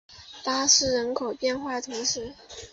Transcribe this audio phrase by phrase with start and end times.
[0.43, 2.33] 巴斯人口变化图示